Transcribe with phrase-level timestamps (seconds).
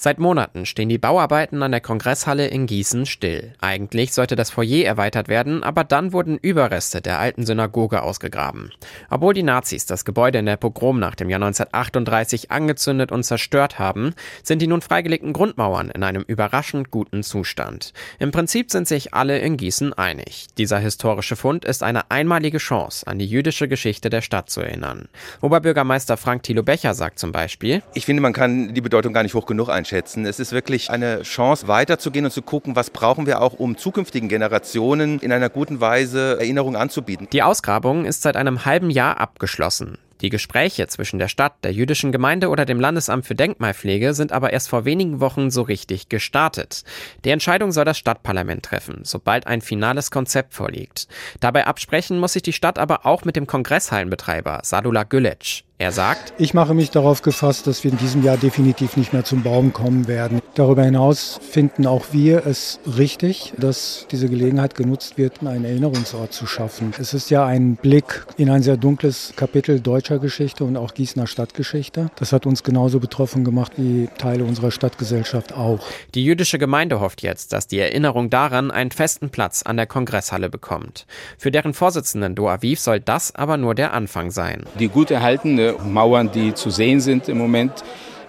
[0.00, 3.54] Seit Monaten stehen die Bauarbeiten an der Kongresshalle in Gießen still.
[3.60, 8.70] Eigentlich sollte das Foyer erweitert werden, aber dann wurden Überreste der alten Synagoge ausgegraben.
[9.10, 14.14] Obwohl die Nazis das Gebäude in der Pogromnacht im Jahr 1938 angezündet und zerstört haben,
[14.44, 17.92] sind die nun freigelegten Grundmauern in einem überraschend guten Zustand.
[18.20, 20.46] Im Prinzip sind sich alle in Gießen einig.
[20.58, 25.08] Dieser historische Fund ist eine einmalige Chance, an die jüdische Geschichte der Stadt zu erinnern.
[25.40, 29.34] Oberbürgermeister Frank Thilo Becher sagt zum Beispiel, Ich finde, man kann die Bedeutung gar nicht
[29.34, 30.26] hoch genug einschätzen einschätzen.
[30.26, 34.28] Es ist wirklich eine Chance, weiterzugehen und zu gucken, was brauchen wir auch, um zukünftigen
[34.28, 37.28] Generationen in einer guten Weise Erinnerung anzubieten.
[37.32, 39.98] Die Ausgrabung ist seit einem halben Jahr abgeschlossen.
[40.20, 44.52] Die Gespräche zwischen der Stadt, der jüdischen Gemeinde oder dem Landesamt für Denkmalpflege sind aber
[44.52, 46.82] erst vor wenigen Wochen so richtig gestartet.
[47.24, 51.06] Die Entscheidung soll das Stadtparlament treffen, sobald ein finales Konzept vorliegt.
[51.38, 55.67] Dabei absprechen muss sich die Stadt aber auch mit dem Kongresshallenbetreiber Sadula Gülec.
[55.80, 59.22] Er sagt, ich mache mich darauf gefasst, dass wir in diesem Jahr definitiv nicht mehr
[59.22, 60.40] zum Baum kommen werden.
[60.56, 66.48] Darüber hinaus finden auch wir es richtig, dass diese Gelegenheit genutzt wird, einen Erinnerungsort zu
[66.48, 66.92] schaffen.
[66.98, 71.28] Es ist ja ein Blick in ein sehr dunkles Kapitel deutscher Geschichte und auch Gießener
[71.28, 72.10] Stadtgeschichte.
[72.16, 75.86] Das hat uns genauso betroffen gemacht wie Teile unserer Stadtgesellschaft auch.
[76.16, 80.50] Die jüdische Gemeinde hofft jetzt, dass die Erinnerung daran einen festen Platz an der Kongresshalle
[80.50, 81.06] bekommt.
[81.38, 84.64] Für deren Vorsitzenden Do Aviv soll das aber nur der Anfang sein.
[84.80, 87.72] Die gut erhaltene Mauern, die zu sehen sind im Moment,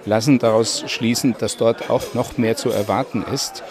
[0.06, 3.64] lassen daraus schließen, dass dort auch noch mehr zu erwarten ist.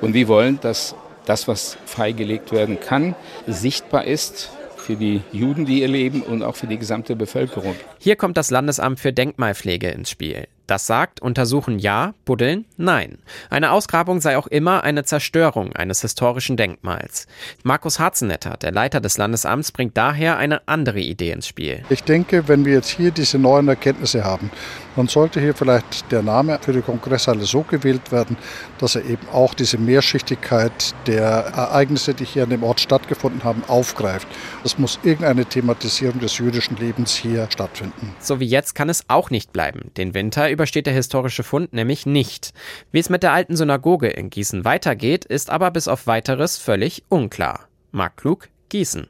[0.00, 3.14] Und wir wollen, dass das, was freigelegt werden kann,
[3.46, 7.76] sichtbar ist für die Juden, die hier leben und auch für die gesamte Bevölkerung.
[7.98, 10.48] Hier kommt das Landesamt für Denkmalpflege ins Spiel.
[10.72, 13.18] Das sagt, untersuchen ja, buddeln nein.
[13.50, 17.26] Eine Ausgrabung sei auch immer eine Zerstörung eines historischen Denkmals.
[17.62, 21.82] Markus Harzenetter, der Leiter des Landesamts, bringt daher eine andere Idee ins Spiel.
[21.90, 24.50] Ich denke, wenn wir jetzt hier diese neuen Erkenntnisse haben,
[24.96, 28.36] dann sollte hier vielleicht der Name für die Kongresshalle so gewählt werden,
[28.78, 33.62] dass er eben auch diese Mehrschichtigkeit der Ereignisse, die hier an dem Ort stattgefunden haben,
[33.68, 34.28] aufgreift.
[34.64, 38.14] Es muss irgendeine Thematisierung des jüdischen Lebens hier stattfinden.
[38.20, 39.90] So wie jetzt kann es auch nicht bleiben.
[39.96, 42.54] Den Winter übersteht der historische Fund nämlich nicht.
[42.92, 47.02] Wie es mit der alten Synagoge in Gießen weitergeht, ist aber bis auf weiteres völlig
[47.08, 47.66] unklar.
[47.90, 49.08] Marc Klug, Gießen.